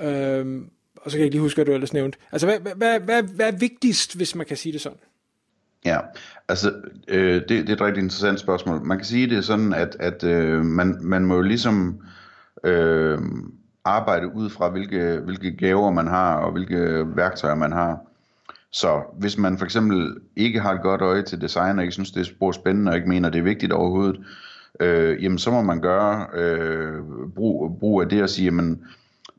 øh, 0.00 0.62
og 0.96 1.10
så 1.10 1.16
kan 1.16 1.20
jeg 1.20 1.24
ikke 1.24 1.34
lige 1.34 1.42
huske, 1.42 1.56
hvad 1.56 1.64
du 1.64 1.72
ellers 1.72 1.92
nævnte. 1.92 2.18
Altså 2.32 2.46
hvad, 2.46 2.74
hvad, 2.74 3.00
hvad, 3.00 3.22
hvad 3.22 3.46
er 3.46 3.58
vigtigst, 3.58 4.16
hvis 4.16 4.34
man 4.34 4.46
kan 4.46 4.56
sige 4.56 4.72
det 4.72 4.80
sådan? 4.80 4.98
Ja, 5.86 5.98
altså 6.48 6.72
øh, 7.08 7.34
det, 7.34 7.48
det 7.48 7.68
er 7.68 7.72
et 7.72 7.80
rigtig 7.80 8.02
interessant 8.02 8.40
spørgsmål. 8.40 8.82
Man 8.84 8.98
kan 8.98 9.04
sige 9.04 9.30
det 9.30 9.38
er 9.38 9.42
sådan, 9.42 9.72
at, 9.72 9.96
at 10.00 10.24
øh, 10.24 10.64
man, 10.64 10.98
man 11.00 11.24
må 11.24 11.34
jo 11.34 11.42
ligesom 11.42 12.00
øh, 12.64 13.18
arbejde 13.84 14.34
ud 14.34 14.50
fra, 14.50 14.68
hvilke, 14.68 15.20
hvilke 15.24 15.56
gaver 15.56 15.90
man 15.90 16.06
har, 16.06 16.36
og 16.36 16.52
hvilke 16.52 17.04
værktøjer 17.16 17.54
man 17.54 17.72
har. 17.72 17.98
Så 18.72 19.02
hvis 19.18 19.38
man 19.38 19.58
for 19.58 19.64
eksempel 19.64 20.16
ikke 20.36 20.60
har 20.60 20.72
et 20.72 20.82
godt 20.82 21.00
øje 21.00 21.22
til 21.22 21.40
design, 21.40 21.78
og 21.78 21.84
ikke 21.84 21.92
synes, 21.92 22.10
det 22.10 22.20
er 22.20 22.24
spor 22.24 22.52
spændende, 22.52 22.90
og 22.90 22.96
ikke 22.96 23.08
mener, 23.08 23.30
det 23.30 23.38
er 23.38 23.42
vigtigt 23.42 23.72
overhovedet, 23.72 24.20
øh, 24.80 25.24
jamen 25.24 25.38
så 25.38 25.50
må 25.50 25.62
man 25.62 25.80
gøre 25.80 26.26
øh, 26.34 26.98
brug, 27.34 27.78
brug 27.80 28.02
af 28.02 28.08
det 28.08 28.22
at 28.22 28.30
sige, 28.30 28.44
jamen 28.44 28.84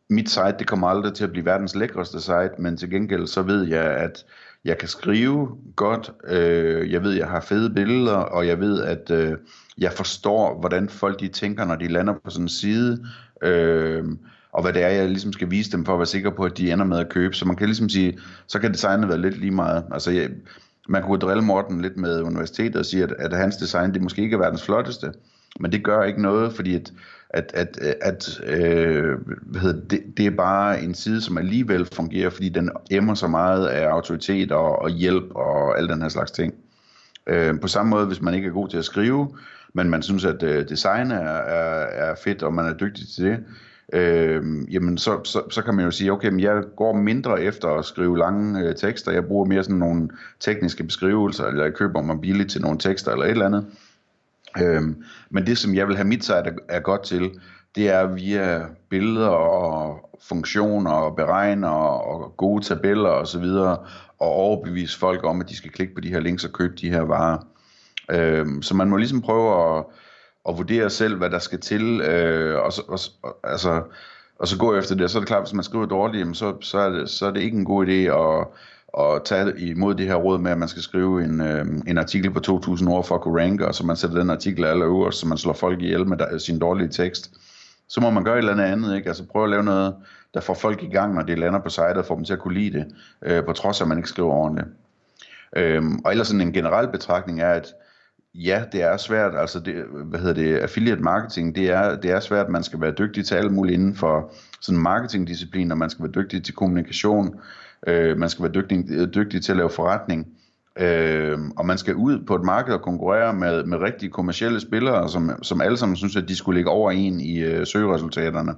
mit 0.10 0.30
site, 0.30 0.56
det 0.60 0.68
kommer 0.68 0.88
aldrig 0.88 1.14
til 1.14 1.24
at 1.24 1.32
blive 1.32 1.46
verdens 1.46 1.76
lækreste 1.76 2.22
site, 2.22 2.52
men 2.58 2.78
til 2.78 2.90
gengæld 2.90 3.28
så 3.28 3.42
ved 3.42 3.68
jeg, 3.68 3.86
at 3.86 4.26
jeg 4.68 4.78
kan 4.78 4.88
skrive 4.88 5.50
godt, 5.76 6.12
øh, 6.28 6.92
jeg 6.92 7.04
ved, 7.04 7.12
jeg 7.12 7.28
har 7.28 7.42
fede 7.42 7.70
billeder, 7.70 8.16
og 8.16 8.48
jeg 8.48 8.60
ved, 8.60 8.82
at 8.84 9.12
øh, 9.12 9.38
jeg 9.78 9.94
forstår, 9.94 10.60
hvordan 10.60 10.90
folk 10.90 11.20
de 11.20 11.28
tænker, 11.28 11.66
når 11.66 11.76
de 11.76 11.88
lander 11.88 12.14
på 12.14 12.30
sådan 12.30 12.46
en 12.46 12.50
side, 12.50 13.06
øh, 13.44 14.04
og 14.52 14.62
hvad 14.62 14.74
det 14.74 14.84
er, 14.84 14.88
jeg 14.88 15.10
ligesom 15.10 15.34
skal 15.34 15.52
vise 15.52 15.72
dem 15.72 15.86
for 15.86 15.94
at 15.94 16.00
være 16.00 16.06
sikker 16.06 16.30
på, 16.30 16.44
at 16.44 16.58
de 16.58 16.72
ender 16.72 16.86
med 16.86 17.00
at 17.00 17.10
købe. 17.10 17.36
Så 17.36 17.46
man 17.46 17.56
kan 17.56 17.68
ligesom 17.68 17.90
sige, 17.90 18.18
så 18.48 18.60
kan 18.60 18.72
designet 18.72 19.10
være 19.10 19.22
lidt 19.22 19.38
lige 19.38 19.52
meget. 19.52 19.86
Altså, 19.92 20.12
jeg, 20.12 20.30
man 20.90 21.04
kunne 21.04 21.20
drille 21.20 21.44
Morten 21.44 21.82
lidt 21.82 21.98
med 21.98 22.22
universitetet 22.22 22.76
og 22.76 22.86
sige, 22.86 23.04
at, 23.04 23.12
at 23.20 23.38
hans 23.38 23.56
design, 23.56 23.94
det 23.94 24.02
måske 24.02 24.22
ikke 24.22 24.34
er 24.34 24.40
verdens 24.40 24.64
flotteste, 24.64 25.12
men 25.60 25.72
det 25.72 25.84
gør 25.84 26.04
ikke 26.04 26.22
noget, 26.22 26.54
fordi 26.54 26.76
at, 26.76 26.94
at, 27.30 27.52
at, 27.54 27.78
at 28.02 28.42
øh, 28.44 29.18
hvad 29.42 29.62
hedder 29.62 29.82
det, 29.90 30.04
det 30.18 30.26
er 30.26 30.32
bare 30.32 30.82
en 30.82 30.94
side, 30.94 31.22
som 31.22 31.38
alligevel 31.38 31.86
fungerer, 31.86 32.30
fordi 32.30 32.50
den 32.50 32.70
emmer 32.92 33.14
så 33.14 33.28
meget 33.28 33.68
af 33.68 33.88
autoritet 33.88 34.52
og, 34.52 34.82
og 34.82 34.90
hjælp 34.90 35.32
og 35.36 35.78
al 35.78 35.88
den 35.90 36.02
her 36.02 36.10
slags 36.10 36.32
ting. 36.32 36.54
Øh, 37.28 37.60
på 37.60 37.68
samme 37.68 37.90
måde, 37.90 38.06
hvis 38.06 38.22
man 38.22 38.34
ikke 38.34 38.48
er 38.48 38.52
god 38.52 38.70
til 38.70 38.78
at 38.78 38.86
skrive, 38.86 39.38
men 39.74 39.90
man 39.90 40.02
synes, 40.02 40.26
at 40.26 40.44
øh, 40.44 40.70
design 40.70 41.12
er, 41.12 41.18
er, 41.18 42.10
er 42.10 42.16
fedt, 42.24 42.44
og 42.44 42.54
man 42.54 42.66
er 42.66 42.74
dygtig 42.74 43.08
til 43.16 43.26
det, 43.26 43.40
øh, 43.94 44.44
jamen 44.74 44.98
så, 44.98 45.20
så, 45.24 45.42
så 45.50 45.62
kan 45.62 45.76
man 45.76 45.86
jo 45.86 45.92
sige, 45.92 46.12
okay, 46.12 46.30
men 46.30 46.40
jeg 46.40 46.64
går 46.76 46.94
mindre 46.94 47.42
efter 47.42 47.68
at 47.68 47.86
skrive 47.86 48.18
lange 48.18 48.62
øh, 48.62 48.76
tekster, 48.76 49.12
jeg 49.12 49.26
bruger 49.26 49.46
mere 49.46 49.64
sådan 49.64 49.80
nogle 49.80 50.10
tekniske 50.40 50.84
beskrivelser, 50.84 51.46
eller 51.46 51.64
jeg 51.64 51.74
køber 51.74 52.02
mig 52.02 52.22
billigt 52.22 52.52
til 52.52 52.62
nogle 52.62 52.78
tekster, 52.78 53.12
eller 53.12 53.26
et 53.26 53.32
eller 53.32 53.46
andet. 53.46 53.66
Øhm, 54.62 55.04
men 55.30 55.46
det, 55.46 55.58
som 55.58 55.76
jeg 55.76 55.88
vil 55.88 55.96
have 55.96 56.08
mit 56.08 56.26
site 56.26 56.36
er, 56.36 56.54
er 56.70 56.80
godt 56.80 57.04
til, 57.04 57.40
det 57.76 57.90
er 57.90 58.06
via 58.06 58.66
billeder 58.90 59.28
og 59.28 60.10
funktioner 60.30 60.92
og 60.92 61.16
beregner 61.16 61.70
og 61.70 62.34
gode 62.38 62.66
tabeller 62.66 63.10
og 63.10 63.28
så 63.28 63.40
videre, 63.40 63.78
og 64.20 64.28
overbevise 64.28 65.00
folk 65.00 65.24
om, 65.24 65.42
at 65.42 65.50
de 65.50 65.56
skal 65.56 65.72
klikke 65.72 65.96
på 65.96 66.02
de 66.02 66.10
her 66.10 66.20
links 66.20 66.46
og 66.46 66.52
købe 66.52 66.76
de 66.76 66.90
her 66.90 67.02
varer. 67.02 67.38
Øhm, 68.12 68.62
så 68.62 68.76
man 68.76 68.90
må 68.90 68.98
ligesom 68.98 69.22
prøve 69.22 69.78
at 69.78 69.86
og 70.48 70.58
vurdere 70.58 70.90
selv, 70.90 71.18
hvad 71.18 71.30
der 71.30 71.40
skal 71.40 71.60
til, 71.60 72.02
øh, 72.02 72.60
og, 72.62 72.74
så, 72.74 72.82
og, 72.88 73.00
altså, 73.44 73.84
og 74.40 74.48
så 74.48 74.58
gå 74.58 74.78
efter 74.78 74.96
det. 74.96 75.04
Og 75.04 75.10
så 75.10 75.18
er 75.18 75.20
det 75.20 75.28
klart, 75.28 75.44
hvis 75.44 75.54
man 75.54 75.64
skriver 75.64 75.86
dårligt, 75.86 76.20
jamen, 76.20 76.36
så, 76.36 76.56
så, 76.62 76.78
er 76.78 76.90
det, 76.90 77.10
så 77.10 77.26
er 77.26 77.32
det 77.32 77.42
ikke 77.42 77.58
en 77.58 77.66
god 77.66 77.86
idé 77.86 77.92
at, 77.92 78.48
at 79.00 79.22
tage 79.26 79.60
imod 79.60 79.96
det 79.96 80.06
her 80.06 80.16
råd 80.16 80.40
med, 80.40 80.52
at 80.52 80.58
man 80.58 80.68
skal 80.68 80.82
skrive 80.82 81.24
en, 81.24 81.42
øh, 81.42 81.66
en 81.88 81.98
artikel 81.98 82.32
på 82.32 82.40
2.000 82.48 82.90
ord 82.90 83.06
for 83.06 83.16
at 83.16 83.22
kunne 83.22 83.44
ranke, 83.44 83.68
og 83.68 83.76
så 83.76 83.86
man 83.86 83.96
sætter 83.96 84.20
den 84.20 84.30
artikel 84.30 84.66
allerøverst, 84.66 85.20
så 85.20 85.28
man 85.28 85.38
slår 85.38 85.54
folk 85.54 85.82
ihjel 85.82 86.08
med 86.08 86.18
der, 86.18 86.38
sin 86.38 86.60
dårlige 86.60 86.90
tekst. 86.90 87.32
Så 87.90 88.02
må 88.02 88.10
man 88.10 88.24
gøre 88.24 88.34
et 88.34 88.38
eller 88.38 88.52
andet 88.52 88.64
andet, 88.64 88.96
ikke? 88.96 89.08
Altså 89.08 89.26
prøve 89.26 89.44
at 89.44 89.50
lave 89.50 89.64
noget, 89.64 89.96
der 90.34 90.40
får 90.40 90.54
folk 90.54 90.84
i 90.84 90.90
gang, 90.90 91.16
når 91.16 91.22
det 91.22 91.40
lander 91.40 91.60
på 91.60 91.70
sitet, 91.70 91.98
og 91.98 92.06
får 92.06 92.16
dem 92.16 92.26
til 92.26 92.34
at 92.34 92.40
kunne 92.40 92.60
lide 92.60 92.78
det, 92.78 92.86
øh, 93.22 93.46
på 93.46 93.54
trods 93.54 93.82
af, 93.82 93.86
at 93.86 93.90
man 93.90 93.98
ikke 93.98 94.10
skriver 94.10 94.34
ordentligt. 94.34 94.68
Øhm, 95.56 96.00
og 96.06 96.12
ellers 96.12 96.28
sådan 96.28 96.42
en 96.42 96.54
generel 96.54 96.88
betragtning 96.92 97.42
er, 97.42 97.52
at 97.52 97.74
Ja, 98.40 98.64
det 98.72 98.82
er 98.84 98.98
svært. 98.98 99.36
Altså, 99.36 99.60
det, 99.60 99.76
hvad 100.06 100.20
hedder 100.20 100.34
det, 100.34 100.58
affiliate 100.58 101.02
marketing, 101.02 101.56
det 101.56 101.70
er, 101.70 101.96
det 101.96 102.12
er 102.12 102.20
svært. 102.20 102.50
Man 102.50 102.64
skal 102.64 102.82
være 102.82 102.92
dygtig 102.92 103.26
til 103.26 103.36
alt 103.36 103.54
muligt 103.54 103.74
inden 103.74 103.96
for 103.96 104.34
sådan 104.62 104.82
marketingdisciplin, 104.82 105.72
og 105.72 105.78
man 105.78 105.90
skal 105.90 106.04
være 106.04 106.24
dygtig 106.24 106.44
til 106.44 106.56
kommunikation, 106.56 107.40
øh, 107.88 108.18
man 108.18 108.30
skal 108.30 108.44
være 108.44 108.52
dygtig, 108.52 108.86
øh, 108.90 109.08
dygtig 109.16 109.44
til 109.44 109.52
at 109.52 109.58
lave 109.58 109.70
forretning, 109.70 110.28
øh, 110.80 111.38
og 111.58 111.66
man 111.66 111.78
skal 111.78 111.96
ud 111.96 112.26
på 112.28 112.36
et 112.36 112.44
marked 112.44 112.74
og 112.74 112.82
konkurrere 112.82 113.34
med, 113.34 113.64
med 113.64 113.78
rigtige 113.78 114.10
kommercielle 114.10 114.60
spillere, 114.60 115.10
som, 115.10 115.32
som 115.42 115.62
alle 115.62 115.78
sammen 115.78 115.96
synes, 115.96 116.16
at 116.16 116.28
de 116.28 116.36
skulle 116.36 116.58
ligge 116.58 116.72
over 116.72 116.92
en 116.92 117.20
i 117.20 117.40
øh, 117.40 117.66
søgeresultaterne. 117.66 118.56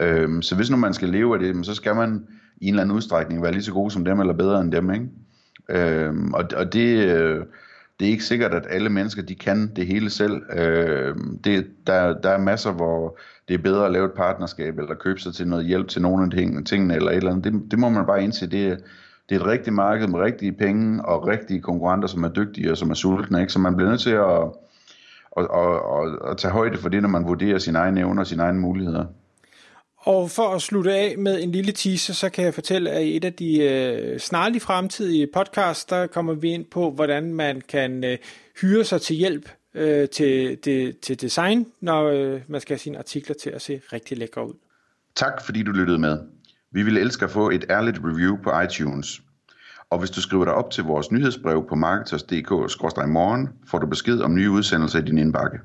Øh, 0.00 0.42
så 0.42 0.56
hvis 0.56 0.70
nu 0.70 0.76
man 0.76 0.94
skal 0.94 1.08
leve 1.08 1.34
af 1.34 1.40
det, 1.40 1.66
så 1.66 1.74
skal 1.74 1.94
man 1.94 2.26
i 2.60 2.66
en 2.66 2.74
eller 2.74 2.82
anden 2.82 2.96
udstrækning 2.96 3.42
være 3.42 3.52
lige 3.52 3.62
så 3.62 3.72
god 3.72 3.90
som 3.90 4.04
dem, 4.04 4.20
eller 4.20 4.34
bedre 4.34 4.60
end 4.60 4.72
dem, 4.72 4.90
ikke? 4.90 5.06
Øh, 5.68 6.14
og, 6.34 6.44
og 6.56 6.72
det... 6.72 7.04
Øh, 7.04 7.44
det 8.00 8.06
er 8.06 8.10
ikke 8.10 8.24
sikkert, 8.24 8.54
at 8.54 8.66
alle 8.70 8.88
mennesker 8.88 9.22
de 9.22 9.34
kan 9.34 9.72
det 9.76 9.86
hele 9.86 10.10
selv. 10.10 10.42
Øh, 10.52 11.16
det, 11.44 11.66
der, 11.86 12.20
der 12.20 12.30
er 12.30 12.38
masser, 12.38 12.72
hvor 12.72 13.18
det 13.48 13.54
er 13.54 13.62
bedre 13.62 13.86
at 13.86 13.92
lave 13.92 14.06
et 14.06 14.12
partnerskab, 14.12 14.78
eller 14.78 14.94
købe 14.94 15.20
sig 15.20 15.34
til 15.34 15.48
noget 15.48 15.66
hjælp 15.66 15.88
til 15.88 16.02
nogle 16.02 16.24
af 16.24 16.64
tingene, 16.64 16.96
eller 16.96 17.10
et 17.10 17.16
eller 17.16 17.30
andet. 17.30 17.44
Det, 17.44 17.70
det 17.70 17.78
må 17.78 17.88
man 17.88 18.06
bare 18.06 18.22
indse. 18.22 18.46
Det, 18.46 18.84
det 19.28 19.36
er 19.36 19.40
et 19.40 19.46
rigtigt 19.46 19.74
marked 19.74 20.06
med 20.06 20.20
rigtige 20.20 20.52
penge, 20.52 21.04
og 21.04 21.26
rigtige 21.26 21.60
konkurrenter, 21.60 22.08
som 22.08 22.24
er 22.24 22.28
dygtige 22.28 22.70
og 22.70 22.76
som 22.76 22.90
er 22.90 22.94
sultne. 22.94 23.40
Ikke? 23.40 23.52
Så 23.52 23.58
man 23.58 23.76
bliver 23.76 23.90
nødt 23.90 24.00
til 24.00 24.10
at, 24.10 24.42
at, 25.36 25.44
at, 25.54 25.74
at, 25.74 26.30
at 26.30 26.36
tage 26.36 26.52
højde 26.52 26.78
for 26.78 26.88
det, 26.88 27.02
når 27.02 27.08
man 27.08 27.26
vurderer 27.26 27.58
sine 27.58 27.78
egne 27.78 28.00
evner 28.00 28.20
og 28.20 28.26
sine 28.26 28.42
egne 28.42 28.60
muligheder. 28.60 29.04
Og 30.00 30.30
for 30.30 30.54
at 30.54 30.62
slutte 30.62 30.92
af 30.92 31.18
med 31.18 31.42
en 31.42 31.52
lille 31.52 31.72
teaser, 31.72 32.14
så 32.14 32.28
kan 32.28 32.44
jeg 32.44 32.54
fortælle, 32.54 32.90
at 32.90 33.02
i 33.02 33.16
et 33.16 33.24
af 33.24 33.32
de 33.32 33.58
øh, 33.58 34.18
snarlige 34.18 34.60
fremtidige 34.60 35.28
podcasts, 35.34 35.84
der 35.84 36.06
kommer 36.06 36.34
vi 36.34 36.48
ind 36.48 36.64
på, 36.64 36.90
hvordan 36.90 37.34
man 37.34 37.62
kan 37.68 38.04
øh, 38.04 38.18
hyre 38.60 38.84
sig 38.84 39.00
til 39.00 39.16
hjælp 39.16 39.48
øh, 39.74 40.08
til, 40.08 40.58
det, 40.64 41.00
til 41.00 41.20
design, 41.20 41.66
når 41.80 42.04
øh, 42.04 42.40
man 42.48 42.60
skal 42.60 42.74
have 42.74 42.78
sine 42.78 42.98
artikler 42.98 43.34
til 43.34 43.50
at 43.50 43.62
se 43.62 43.80
rigtig 43.92 44.18
lækre 44.18 44.48
ud. 44.48 44.54
Tak 45.14 45.44
fordi 45.44 45.62
du 45.62 45.70
lyttede 45.70 45.98
med. 45.98 46.18
Vi 46.72 46.82
ville 46.82 47.00
elske 47.00 47.24
at 47.24 47.30
få 47.30 47.50
et 47.50 47.64
ærligt 47.70 47.98
review 48.04 48.36
på 48.42 48.60
iTunes. 48.60 49.22
Og 49.90 49.98
hvis 49.98 50.10
du 50.10 50.20
skriver 50.20 50.44
dig 50.44 50.54
op 50.54 50.70
til 50.70 50.84
vores 50.84 51.10
nyhedsbrev 51.10 51.66
på 51.68 51.74
marketers.dk-morgen, 51.74 53.48
får 53.66 53.78
du 53.78 53.86
besked 53.86 54.20
om 54.20 54.34
nye 54.34 54.50
udsendelser 54.50 54.98
i 54.98 55.02
din 55.02 55.18
indbakke. 55.18 55.58